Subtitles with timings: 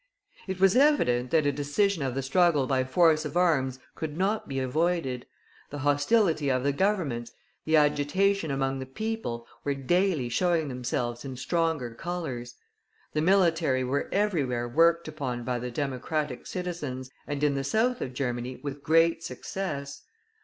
[0.47, 4.47] It was evident that a decision of the struggle by force of arms could not
[4.47, 5.27] be avoided.
[5.69, 7.33] The hostility of the Governments,
[7.65, 12.55] the agitation among the people, were daily showing themselves in stronger colors.
[13.13, 18.15] The military were everywhere worked upon by the Democratic citizens, and in the south of
[18.15, 20.01] Germany with great success.